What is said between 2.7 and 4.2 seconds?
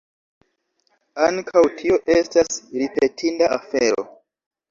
ripetinda afero!